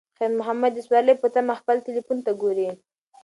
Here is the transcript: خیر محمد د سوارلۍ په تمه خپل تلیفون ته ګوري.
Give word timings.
خیر 0.17 0.31
محمد 0.39 0.71
د 0.75 0.79
سوارلۍ 0.85 1.15
په 1.19 1.27
تمه 1.35 1.53
خپل 1.61 1.77
تلیفون 1.87 2.17
ته 2.25 2.31
ګوري. 2.41 2.69